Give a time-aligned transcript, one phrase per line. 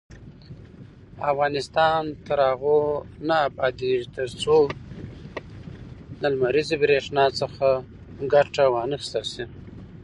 [1.31, 2.79] افغانستان تر هغو
[3.27, 4.57] نه ابادیږي، ترڅو
[6.19, 7.67] د لمریزې بریښنا څخه
[8.33, 9.43] ګټه وانخیستل شي.